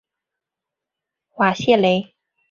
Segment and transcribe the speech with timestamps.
[1.35, 2.15] 瓦谢雷。